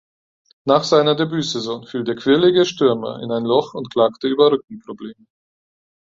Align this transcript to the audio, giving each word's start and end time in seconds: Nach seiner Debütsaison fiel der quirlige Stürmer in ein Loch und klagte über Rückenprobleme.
Nach 0.65 0.83
seiner 0.83 1.13
Debütsaison 1.15 1.85
fiel 1.85 2.03
der 2.03 2.15
quirlige 2.15 2.65
Stürmer 2.65 3.19
in 3.21 3.31
ein 3.31 3.43
Loch 3.45 3.75
und 3.75 3.93
klagte 3.93 4.27
über 4.27 4.51
Rückenprobleme. 4.51 5.27